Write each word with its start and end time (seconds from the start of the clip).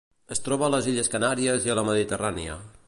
Es 0.35 0.39
troba 0.45 0.65
a 0.67 0.69
les 0.75 0.87
Illes 0.93 1.11
Canàries 1.17 1.69
i 1.69 1.73
a 1.73 1.75
la 1.81 1.87
Mediterrània. 1.93 2.57